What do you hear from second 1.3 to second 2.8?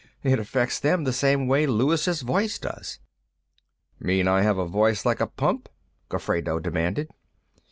way Luis' voice